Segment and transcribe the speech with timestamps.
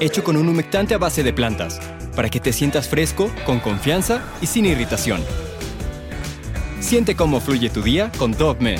[0.00, 1.80] hecho con un humectante a base de plantas,
[2.14, 5.20] para que te sientas fresco, con confianza y sin irritación.
[6.80, 8.76] Siente cómo fluye tu día con Dogman.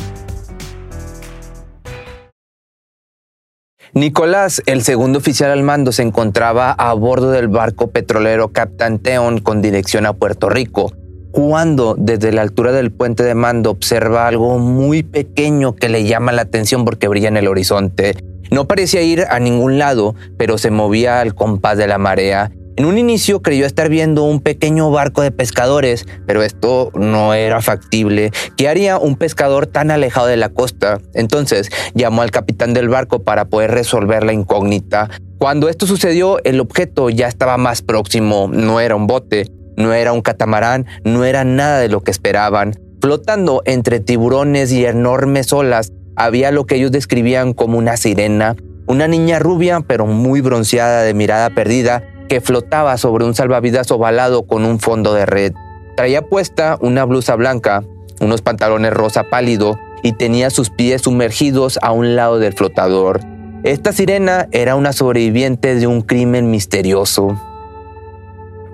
[3.94, 9.41] Nicolás, el segundo oficial al mando, se encontraba a bordo del barco petrolero Captain Teon
[9.41, 10.92] con dirección a Puerto Rico,
[11.33, 16.33] cuando desde la altura del puente de mando observa algo muy pequeño que le llama
[16.33, 18.16] la atención porque brilla en el horizonte.
[18.51, 22.51] No parecía ir a ningún lado, pero se movía al compás de la marea.
[22.79, 27.61] En un inicio creyó estar viendo un pequeño barco de pescadores, pero esto no era
[27.61, 28.31] factible.
[28.57, 31.01] ¿Qué haría un pescador tan alejado de la costa?
[31.13, 35.11] Entonces llamó al capitán del barco para poder resolver la incógnita.
[35.39, 38.49] Cuando esto sucedió, el objeto ya estaba más próximo.
[38.53, 42.75] No era un bote, no era un catamarán, no era nada de lo que esperaban.
[43.01, 49.08] Flotando entre tiburones y enormes olas, había lo que ellos describían como una sirena, una
[49.08, 54.64] niña rubia pero muy bronceada de mirada perdida que flotaba sobre un salvavidas ovalado con
[54.64, 55.52] un fondo de red.
[55.96, 57.84] Traía puesta una blusa blanca,
[58.20, 63.20] unos pantalones rosa pálido y tenía sus pies sumergidos a un lado del flotador.
[63.62, 67.40] Esta sirena era una sobreviviente de un crimen misterioso.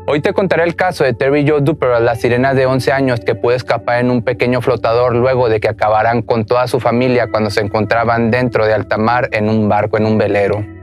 [0.07, 3.35] Hoy te contaré el caso de Terry Joe Duper, la sirena de 11 años que
[3.35, 7.49] pudo escapar en un pequeño flotador luego de que acabaran con toda su familia cuando
[7.49, 10.74] se encontraban dentro de alta mar en un barco en un velero.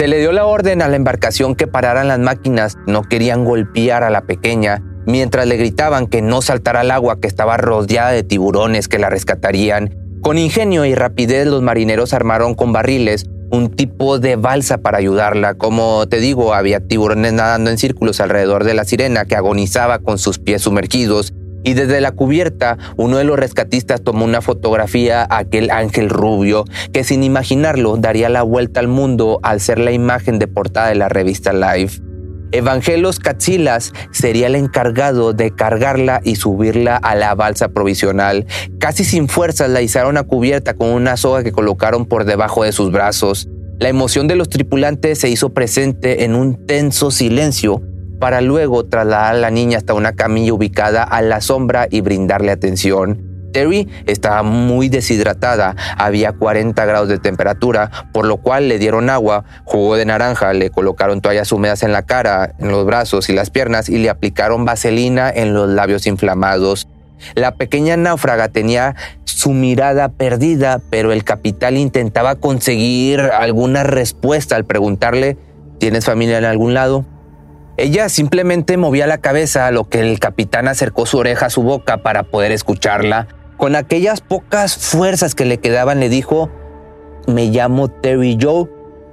[0.00, 4.02] Se le dio la orden a la embarcación que pararan las máquinas, no querían golpear
[4.02, 8.22] a la pequeña, mientras le gritaban que no saltara al agua que estaba rodeada de
[8.22, 9.94] tiburones que la rescatarían.
[10.22, 15.52] Con ingenio y rapidez los marineros armaron con barriles un tipo de balsa para ayudarla.
[15.52, 20.16] Como te digo, había tiburones nadando en círculos alrededor de la sirena que agonizaba con
[20.16, 21.34] sus pies sumergidos
[21.64, 26.64] y desde la cubierta uno de los rescatistas tomó una fotografía a aquel ángel rubio
[26.92, 30.94] que sin imaginarlo daría la vuelta al mundo al ser la imagen de portada de
[30.94, 32.00] la revista Life.
[32.52, 38.44] Evangelos Katsilas sería el encargado de cargarla y subirla a la balsa provisional.
[38.80, 42.72] Casi sin fuerzas la izaron a cubierta con una soga que colocaron por debajo de
[42.72, 43.48] sus brazos.
[43.78, 47.82] La emoción de los tripulantes se hizo presente en un tenso silencio
[48.20, 52.52] para luego trasladar a la niña hasta una camilla ubicada a la sombra y brindarle
[52.52, 53.30] atención.
[53.52, 59.44] Terry estaba muy deshidratada, había 40 grados de temperatura, por lo cual le dieron agua,
[59.64, 63.50] jugo de naranja, le colocaron toallas húmedas en la cara, en los brazos y las
[63.50, 66.86] piernas y le aplicaron vaselina en los labios inflamados.
[67.34, 68.94] La pequeña náufraga tenía
[69.24, 75.36] su mirada perdida, pero el capitán intentaba conseguir alguna respuesta al preguntarle,
[75.78, 77.04] ¿tienes familia en algún lado?
[77.80, 81.62] Ella simplemente movía la cabeza a lo que el capitán acercó su oreja a su
[81.62, 83.26] boca para poder escucharla.
[83.56, 86.50] Con aquellas pocas fuerzas que le quedaban le dijo,
[87.26, 88.68] me llamo Terry Joe,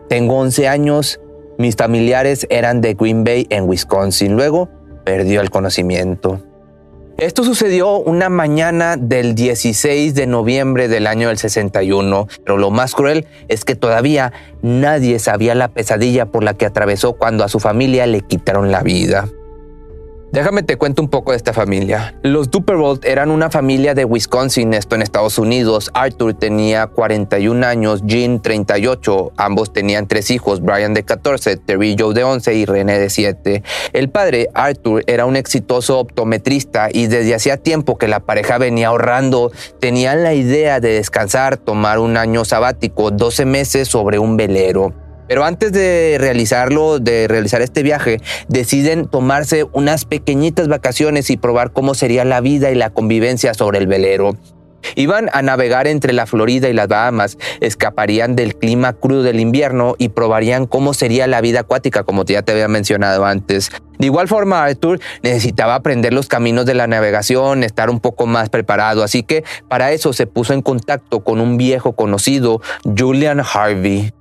[0.09, 1.21] tengo 11 años,
[1.57, 4.35] mis familiares eran de Green Bay en Wisconsin.
[4.35, 4.67] Luego
[5.05, 6.43] perdió el conocimiento.
[7.17, 12.93] Esto sucedió una mañana del 16 de noviembre del año del 61, pero lo más
[12.93, 17.59] cruel es que todavía nadie sabía la pesadilla por la que atravesó cuando a su
[17.59, 19.27] familia le quitaron la vida.
[20.31, 22.13] Déjame te cuento un poco de esta familia.
[22.21, 25.89] Los Duperbolt eran una familia de Wisconsin, esto en Estados Unidos.
[25.93, 29.31] Arthur tenía 41 años, Jean 38.
[29.37, 33.63] Ambos tenían tres hijos, Brian de 14, Terry Joe de 11 y René de 7.
[33.93, 38.89] El padre, Arthur, era un exitoso optometrista y desde hacía tiempo que la pareja venía
[38.89, 39.53] ahorrando.
[39.79, 45.06] Tenían la idea de descansar, tomar un año sabático, 12 meses sobre un velero.
[45.27, 51.71] Pero antes de realizarlo, de realizar este viaje, deciden tomarse unas pequeñitas vacaciones y probar
[51.71, 54.37] cómo sería la vida y la convivencia sobre el velero.
[54.95, 59.95] Iban a navegar entre la Florida y las Bahamas, escaparían del clima crudo del invierno
[59.97, 63.71] y probarían cómo sería la vida acuática, como ya te había mencionado antes.
[63.97, 68.49] De igual forma, Arthur necesitaba aprender los caminos de la navegación, estar un poco más
[68.49, 74.13] preparado, así que para eso se puso en contacto con un viejo conocido, Julian Harvey.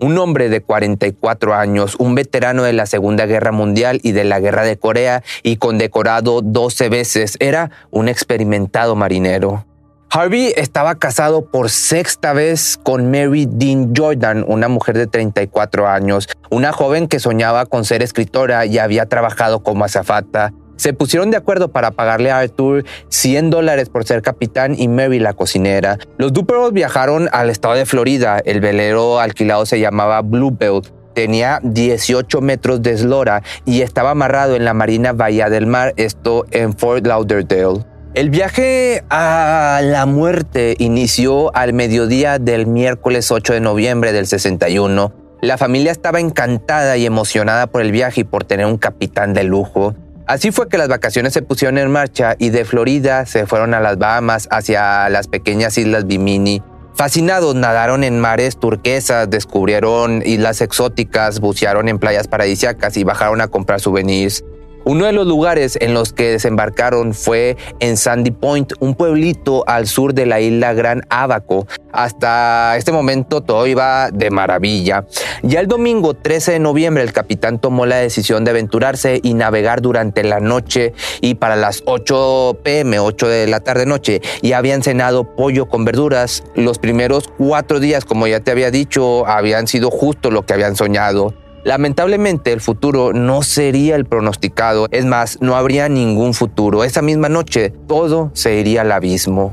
[0.00, 4.38] Un hombre de 44 años, un veterano de la Segunda Guerra Mundial y de la
[4.40, 9.64] Guerra de Corea y condecorado 12 veces, era un experimentado marinero.
[10.10, 16.28] Harvey estaba casado por sexta vez con Mary Dean Jordan, una mujer de 34 años,
[16.50, 20.52] una joven que soñaba con ser escritora y había trabajado como azafata.
[20.78, 25.18] Se pusieron de acuerdo para pagarle a Arthur 100 dólares por ser capitán y Mary
[25.18, 25.98] la cocinera.
[26.18, 28.40] Los Duperos viajaron al estado de Florida.
[28.44, 30.82] El velero alquilado se llamaba Bluebell.
[31.14, 36.46] Tenía 18 metros de eslora y estaba amarrado en la Marina Bahía del Mar, esto
[36.52, 37.84] en Fort Lauderdale.
[38.14, 45.12] El viaje a la muerte inició al mediodía del miércoles 8 de noviembre del 61.
[45.40, 49.42] La familia estaba encantada y emocionada por el viaje y por tener un capitán de
[49.42, 49.96] lujo.
[50.28, 53.80] Así fue que las vacaciones se pusieron en marcha y de Florida se fueron a
[53.80, 56.62] las Bahamas hacia las pequeñas islas Bimini.
[56.94, 63.48] Fascinados nadaron en mares turquesas, descubrieron islas exóticas, bucearon en playas paradisíacas y bajaron a
[63.48, 64.44] comprar souvenirs.
[64.88, 69.86] Uno de los lugares en los que desembarcaron fue en Sandy Point, un pueblito al
[69.86, 71.66] sur de la isla Gran Abaco.
[71.92, 75.04] Hasta este momento todo iba de maravilla.
[75.42, 79.82] Ya el domingo 13 de noviembre el capitán tomó la decisión de aventurarse y navegar
[79.82, 84.82] durante la noche y para las 8 pm, 8 de la tarde noche, y habían
[84.82, 86.44] cenado pollo con verduras.
[86.54, 90.76] Los primeros cuatro días, como ya te había dicho, habían sido justo lo que habían
[90.76, 91.34] soñado.
[91.68, 96.82] Lamentablemente el futuro no sería el pronosticado, es más, no habría ningún futuro.
[96.82, 99.52] Esa misma noche todo se iría al abismo.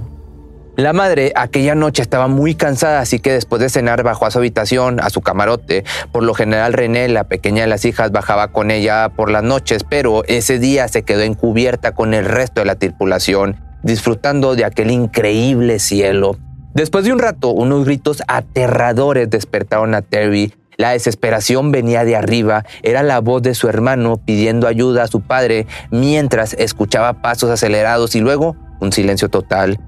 [0.78, 4.38] La madre aquella noche estaba muy cansada, así que después de cenar bajó a su
[4.38, 5.84] habitación, a su camarote.
[6.14, 9.84] Por lo general René, la pequeña de las hijas, bajaba con ella por las noches,
[9.84, 14.90] pero ese día se quedó encubierta con el resto de la tripulación, disfrutando de aquel
[14.90, 16.38] increíble cielo.
[16.76, 22.66] Después de un rato, unos gritos aterradores despertaron a Terry, la desesperación venía de arriba,
[22.84, 28.16] era la voz de su hermano pidiendo ayuda a su padre mientras escuchaba pasos acelerados
[28.16, 29.80] y luego un silencio total.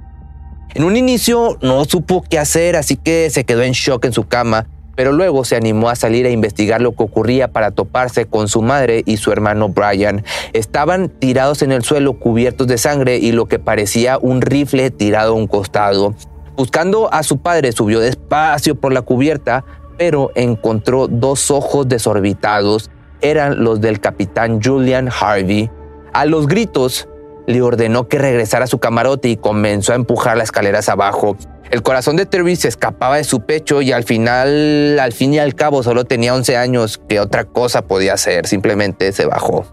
[0.74, 4.28] En un inicio no supo qué hacer, así que se quedó en shock en su
[4.28, 8.48] cama, pero luego se animó a salir a investigar lo que ocurría para toparse con
[8.48, 10.24] su madre y su hermano Brian.
[10.54, 15.33] Estaban tirados en el suelo cubiertos de sangre y lo que parecía un rifle tirado
[15.33, 16.16] a un costado.
[16.56, 19.63] Buscando a su padre, subió despacio por la cubierta,
[19.98, 22.90] pero encontró dos ojos desorbitados.
[23.22, 25.72] Eran los del capitán Julian Harvey.
[26.14, 27.08] A los gritos,
[27.48, 31.38] le ordenó que regresara a su camarote y comenzó a empujar las escaleras abajo.
[31.72, 35.40] El corazón de Terry se escapaba de su pecho y al final, al fin y
[35.40, 37.02] al cabo, solo tenía 11 años.
[37.10, 38.48] ¿Qué otra cosa podía hacer?
[38.48, 39.66] Simplemente se bajó.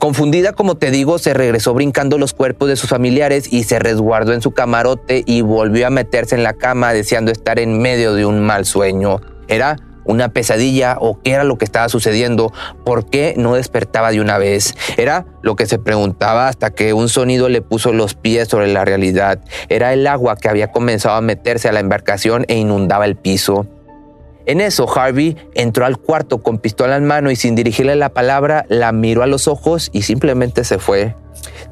[0.00, 4.32] Confundida, como te digo, se regresó brincando los cuerpos de sus familiares y se resguardó
[4.32, 8.24] en su camarote y volvió a meterse en la cama deseando estar en medio de
[8.24, 9.20] un mal sueño.
[9.46, 9.76] Era
[10.06, 12.50] una pesadilla o qué era lo que estaba sucediendo,
[12.82, 14.74] por qué no despertaba de una vez.
[14.96, 18.86] Era lo que se preguntaba hasta que un sonido le puso los pies sobre la
[18.86, 19.40] realidad.
[19.68, 23.66] Era el agua que había comenzado a meterse a la embarcación e inundaba el piso.
[24.46, 28.64] En eso, Harvey entró al cuarto con pistola en mano y sin dirigirle la palabra,
[28.68, 31.14] la miró a los ojos y simplemente se fue.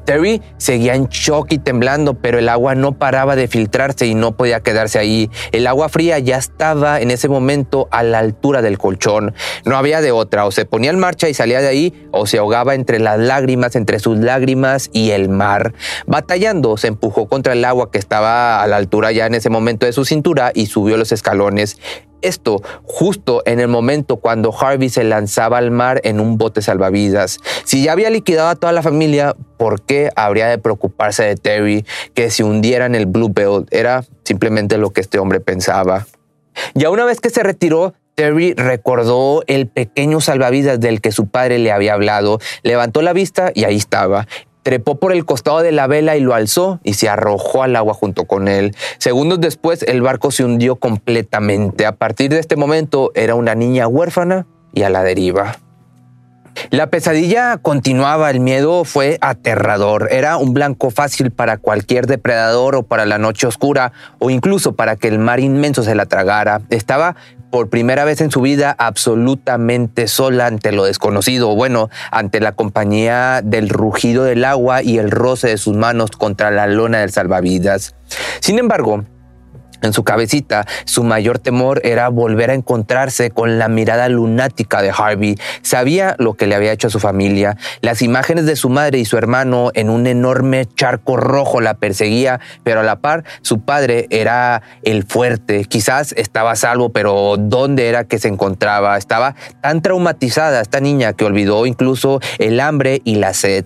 [0.05, 4.35] Terry seguía en shock y temblando, pero el agua no paraba de filtrarse y no
[4.35, 5.29] podía quedarse ahí.
[5.51, 9.35] El agua fría ya estaba en ese momento a la altura del colchón.
[9.65, 12.39] No había de otra, o se ponía en marcha y salía de ahí, o se
[12.39, 15.73] ahogaba entre las lágrimas, entre sus lágrimas y el mar.
[16.07, 19.85] Batallando, se empujó contra el agua que estaba a la altura ya en ese momento
[19.85, 21.77] de su cintura y subió los escalones.
[22.21, 27.39] Esto justo en el momento cuando Harvey se lanzaba al mar en un bote salvavidas.
[27.63, 31.85] Si ya había liquidado a toda la familia, ¿por qué habría de preocuparse de Terry
[32.13, 33.73] que se hundiera en el Blue Belt?
[33.73, 36.05] Era simplemente lo que este hombre pensaba.
[36.73, 41.57] Ya una vez que se retiró, Terry recordó el pequeño salvavidas del que su padre
[41.57, 44.27] le había hablado, levantó la vista y ahí estaba.
[44.63, 47.93] Trepó por el costado de la vela y lo alzó y se arrojó al agua
[47.93, 48.75] junto con él.
[48.97, 51.85] Segundos después el barco se hundió completamente.
[51.85, 55.57] A partir de este momento era una niña huérfana y a la deriva.
[56.71, 62.83] La pesadilla continuaba, el miedo fue aterrador, era un blanco fácil para cualquier depredador o
[62.83, 66.61] para la noche oscura o incluso para que el mar inmenso se la tragara.
[66.69, 67.15] Estaba
[67.49, 73.41] por primera vez en su vida absolutamente sola ante lo desconocido, bueno, ante la compañía
[73.43, 77.95] del rugido del agua y el roce de sus manos contra la lona del salvavidas.
[78.39, 79.03] Sin embargo,
[79.81, 84.91] en su cabecita, su mayor temor era volver a encontrarse con la mirada lunática de
[84.95, 85.35] Harvey.
[85.61, 87.57] Sabía lo que le había hecho a su familia.
[87.81, 92.39] Las imágenes de su madre y su hermano en un enorme charco rojo la perseguía,
[92.63, 95.65] pero a la par su padre era el fuerte.
[95.65, 98.97] Quizás estaba salvo, pero ¿dónde era que se encontraba?
[98.97, 103.65] Estaba tan traumatizada esta niña que olvidó incluso el hambre y la sed.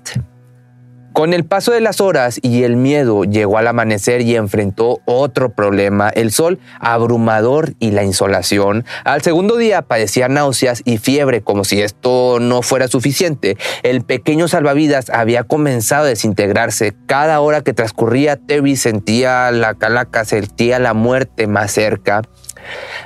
[1.13, 5.53] Con el paso de las horas y el miedo llegó al amanecer y enfrentó otro
[5.53, 8.84] problema, el sol abrumador y la insolación.
[9.03, 13.58] Al segundo día padecía náuseas y fiebre como si esto no fuera suficiente.
[13.84, 16.96] El pequeño salvavidas había comenzado a desintegrarse.
[17.05, 22.24] Cada hora que transcurría Terry sentía la calaca, sentía la muerte más cerca.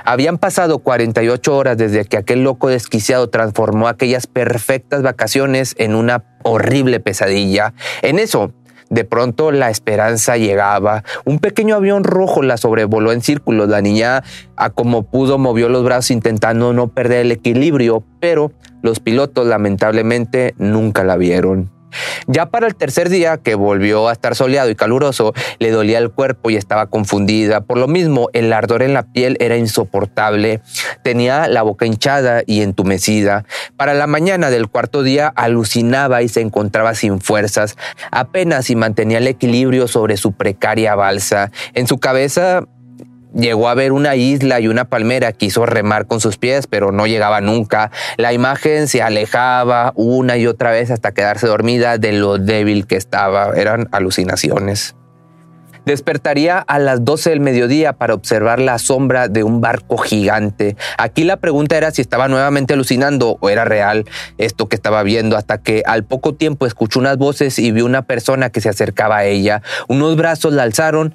[0.04, 6.24] Habían pasado 48 horas desde que aquel loco desquiciado transformó aquellas perfectas vacaciones en una
[6.42, 7.74] horrible pesadilla.
[8.02, 8.52] En eso,
[8.90, 11.04] de pronto la esperanza llegaba.
[11.24, 13.68] Un pequeño avión rojo la sobrevoló en círculos.
[13.68, 14.22] La niña,
[14.56, 20.54] a como pudo, movió los brazos intentando no perder el equilibrio, pero los pilotos lamentablemente
[20.58, 21.77] nunca la vieron.
[22.26, 26.10] Ya para el tercer día, que volvió a estar soleado y caluroso, le dolía el
[26.10, 27.62] cuerpo y estaba confundida.
[27.62, 30.60] Por lo mismo, el ardor en la piel era insoportable.
[31.02, 33.44] Tenía la boca hinchada y entumecida.
[33.76, 37.76] Para la mañana del cuarto día alucinaba y se encontraba sin fuerzas.
[38.10, 41.50] Apenas si mantenía el equilibrio sobre su precaria balsa.
[41.74, 42.64] En su cabeza
[43.38, 47.06] Llegó a ver una isla y una palmera, quiso remar con sus pies, pero no
[47.06, 47.92] llegaba nunca.
[48.16, 52.96] La imagen se alejaba una y otra vez hasta quedarse dormida de lo débil que
[52.96, 53.52] estaba.
[53.54, 54.96] Eran alucinaciones.
[55.86, 60.76] Despertaría a las 12 del mediodía para observar la sombra de un barco gigante.
[60.98, 64.04] Aquí la pregunta era si estaba nuevamente alucinando o era real
[64.36, 68.02] esto que estaba viendo, hasta que al poco tiempo escuchó unas voces y vio una
[68.02, 69.62] persona que se acercaba a ella.
[69.86, 71.14] Unos brazos la alzaron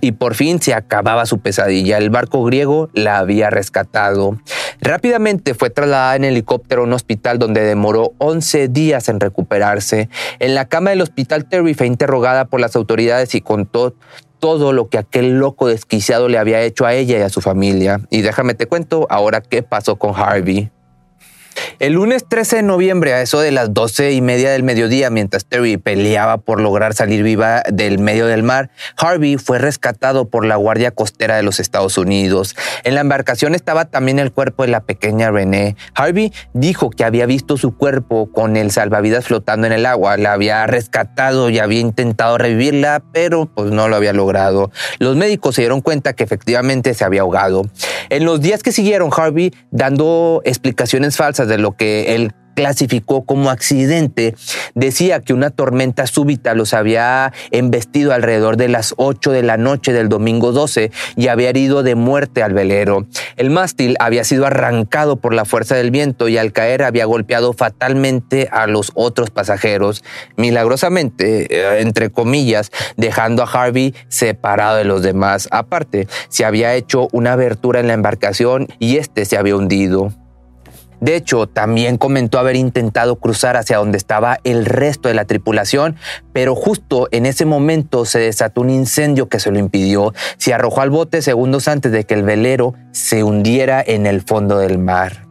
[0.00, 1.98] y por fin se acababa su pesadilla.
[1.98, 4.38] El barco griego la había rescatado.
[4.80, 10.08] Rápidamente fue trasladada en helicóptero a un hospital donde demoró 11 días en recuperarse.
[10.38, 13.94] En la cama del hospital, Terry fue interrogada por las autoridades y contó
[14.38, 18.00] todo lo que aquel loco desquiciado le había hecho a ella y a su familia.
[18.10, 20.70] Y déjame te cuento ahora qué pasó con Harvey.
[21.78, 25.44] El lunes 13 de noviembre, a eso de las 12 y media del mediodía, mientras
[25.44, 30.56] Terry peleaba por lograr salir viva del medio del mar, Harvey fue rescatado por la
[30.56, 32.56] Guardia Costera de los Estados Unidos.
[32.84, 35.76] En la embarcación estaba también el cuerpo de la pequeña Renee.
[35.94, 40.16] Harvey dijo que había visto su cuerpo con el salvavidas flotando en el agua.
[40.16, 44.70] La había rescatado y había intentado revivirla, pero pues no lo había logrado.
[44.98, 47.62] Los médicos se dieron cuenta que efectivamente se había ahogado.
[48.10, 53.50] En los días que siguieron, Harvey, dando explicaciones falsas de lo que él clasificó como
[53.50, 54.34] accidente,
[54.74, 59.92] decía que una tormenta súbita los había embestido alrededor de las 8 de la noche
[59.92, 63.06] del domingo 12 y había herido de muerte al velero.
[63.36, 67.52] El mástil había sido arrancado por la fuerza del viento y al caer había golpeado
[67.52, 70.02] fatalmente a los otros pasajeros,
[70.36, 75.46] milagrosamente, eh, entre comillas, dejando a Harvey separado de los demás.
[75.52, 80.12] Aparte, se había hecho una abertura en la embarcación y este se había hundido.
[81.00, 85.96] De hecho, también comentó haber intentado cruzar hacia donde estaba el resto de la tripulación,
[86.32, 90.12] pero justo en ese momento se desató un incendio que se lo impidió.
[90.36, 94.58] Se arrojó al bote segundos antes de que el velero se hundiera en el fondo
[94.58, 95.26] del mar.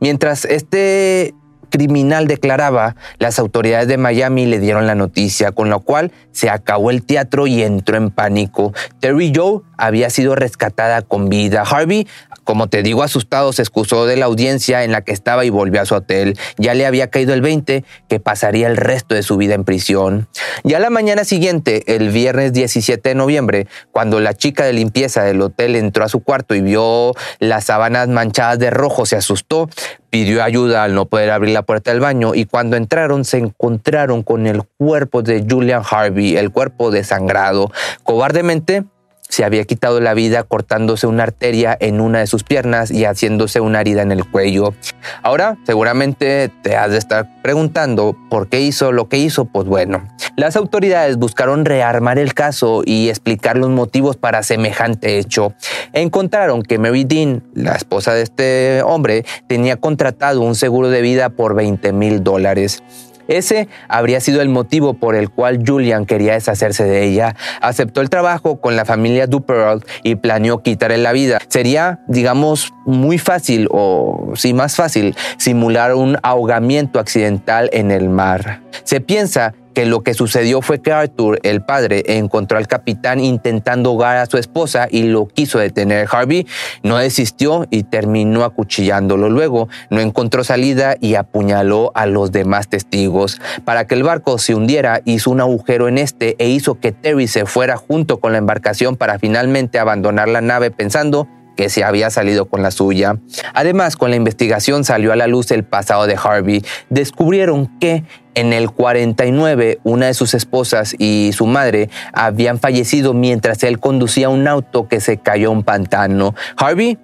[0.00, 1.34] Mientras este
[1.70, 6.90] criminal declaraba, las autoridades de Miami le dieron la noticia, con lo cual se acabó
[6.90, 8.72] el teatro y entró en pánico.
[9.00, 11.62] Terry Joe había sido rescatada con vida.
[11.62, 12.06] Harvey,
[12.44, 15.82] como te digo, asustado, se excusó de la audiencia en la que estaba y volvió
[15.82, 16.38] a su hotel.
[16.58, 20.28] Ya le había caído el 20 que pasaría el resto de su vida en prisión.
[20.62, 25.42] Ya la mañana siguiente, el viernes 17 de noviembre, cuando la chica de limpieza del
[25.42, 29.68] hotel entró a su cuarto y vio las sábanas manchadas de rojo, se asustó,
[30.10, 34.22] pidió ayuda al no poder abrir la puerta del baño y cuando entraron se encontraron
[34.22, 37.70] con el cuerpo de Julian Harvey, el cuerpo desangrado.
[38.02, 38.84] Cobardemente
[39.28, 43.60] se había quitado la vida cortándose una arteria en una de sus piernas y haciéndose
[43.60, 44.74] una herida en el cuello.
[45.22, 49.44] Ahora, seguramente te has de estar preguntando por qué hizo lo que hizo.
[49.44, 55.52] Pues bueno, las autoridades buscaron rearmar el caso y explicar los motivos para semejante hecho.
[55.92, 61.30] Encontraron que Mary Dean, la esposa de este hombre, tenía contratado un seguro de vida
[61.30, 62.82] por 20 mil dólares.
[63.28, 67.36] Ese habría sido el motivo por el cual Julian quería deshacerse de ella.
[67.60, 71.38] Aceptó el trabajo con la familia Duperl y planeó quitarle la vida.
[71.48, 78.60] Sería, digamos, muy fácil o, sí, más fácil, simular un ahogamiento accidental en el mar.
[78.84, 83.90] Se piensa que lo que sucedió fue que Arthur, el padre, encontró al capitán intentando
[83.90, 86.08] ahogar a su esposa y lo quiso detener.
[86.10, 86.46] Harvey
[86.82, 89.28] no desistió y terminó acuchillándolo.
[89.28, 93.38] Luego no encontró salida y apuñaló a los demás testigos.
[93.66, 97.28] Para que el barco se hundiera, hizo un agujero en este e hizo que Terry
[97.28, 102.10] se fuera junto con la embarcación para finalmente abandonar la nave pensando que se había
[102.10, 103.16] salido con la suya.
[103.54, 106.64] Además, con la investigación salió a la luz el pasado de Harvey.
[106.90, 108.04] Descubrieron que
[108.36, 114.28] en el 49 una de sus esposas y su madre habían fallecido mientras él conducía
[114.28, 116.34] un auto que se cayó a un pantano.
[116.56, 116.98] Harvey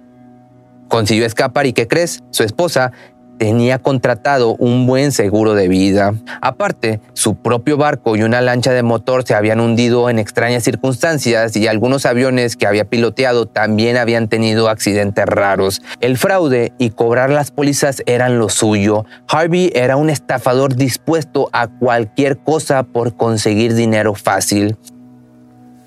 [0.87, 2.23] consiguió escapar y ¿qué crees?
[2.29, 2.91] Su esposa
[3.37, 6.13] tenía contratado un buen seguro de vida.
[6.41, 11.55] Aparte, su propio barco y una lancha de motor se habían hundido en extrañas circunstancias
[11.55, 15.81] y algunos aviones que había piloteado también habían tenido accidentes raros.
[15.99, 19.05] El fraude y cobrar las pólizas eran lo suyo.
[19.27, 24.77] Harvey era un estafador dispuesto a cualquier cosa por conseguir dinero fácil.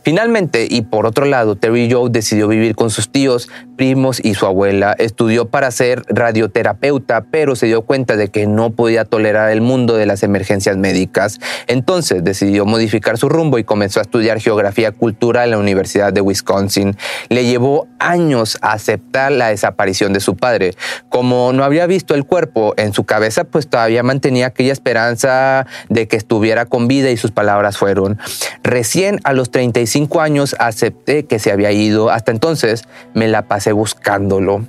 [0.06, 4.46] Finalmente, y por otro lado, Terry Joe decidió vivir con sus tíos, primos y su
[4.46, 4.94] abuela.
[5.00, 9.96] Estudió para ser radioterapeuta, pero se dio cuenta de que no podía tolerar el mundo
[9.96, 11.40] de las emergencias médicas.
[11.66, 16.20] Entonces decidió modificar su rumbo y comenzó a estudiar geografía cultural en la Universidad de
[16.20, 16.96] Wisconsin.
[17.28, 20.76] Le llevó años aceptar la desaparición de su padre.
[21.08, 26.06] Como no había visto el cuerpo en su cabeza, pues todavía mantenía aquella esperanza de
[26.06, 28.20] que estuviera con vida y sus palabras fueron,
[28.62, 32.10] recién a los 35 cinco años acepté que se había ido.
[32.10, 32.84] Hasta entonces
[33.14, 34.66] me la pasé buscándolo.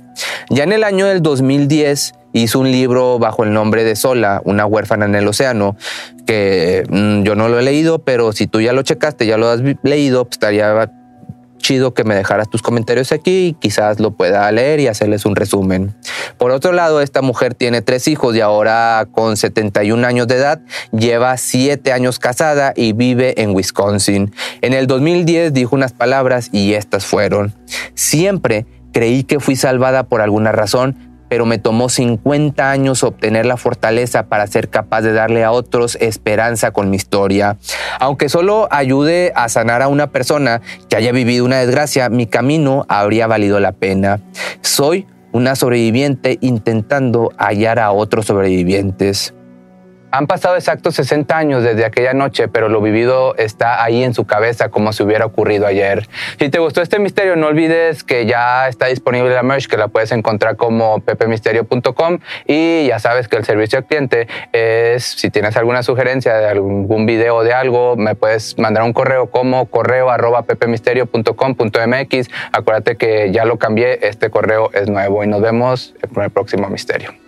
[0.48, 4.64] Ya en el año del 2010 hizo un libro bajo el nombre de Sola, una
[4.64, 5.76] huérfana en el océano,
[6.26, 9.50] que mm, yo no lo he leído, pero si tú ya lo checaste, ya lo
[9.50, 10.90] has leído, pues estaría
[11.58, 15.36] chido que me dejaras tus comentarios aquí y quizás lo pueda leer y hacerles un
[15.36, 15.94] resumen.
[16.38, 20.60] Por otro lado, esta mujer tiene tres hijos y ahora con 71 años de edad
[20.92, 24.32] lleva siete años casada y vive en Wisconsin.
[24.60, 27.54] En el 2010 dijo unas palabras y estas fueron,
[27.94, 30.96] siempre creí que fui salvada por alguna razón,
[31.28, 35.96] pero me tomó 50 años obtener la fortaleza para ser capaz de darle a otros
[36.00, 37.58] esperanza con mi historia.
[38.00, 42.86] Aunque solo ayude a sanar a una persona que haya vivido una desgracia, mi camino
[42.88, 44.20] habría valido la pena.
[44.62, 49.34] Soy una sobreviviente intentando hallar a otros sobrevivientes.
[50.10, 54.24] Han pasado exactos 60 años desde aquella noche, pero lo vivido está ahí en su
[54.24, 56.08] cabeza como si hubiera ocurrido ayer.
[56.38, 59.88] Si te gustó este misterio, no olvides que ya está disponible la merch, que la
[59.88, 65.58] puedes encontrar como pepemisterio.com y ya sabes que el servicio al cliente es, si tienes
[65.58, 70.42] alguna sugerencia de algún video de algo, me puedes mandar un correo como correo arroba
[70.42, 72.30] pepemisterio.com.mx.
[72.52, 76.68] Acuérdate que ya lo cambié, este correo es nuevo y nos vemos en el próximo
[76.70, 77.27] misterio.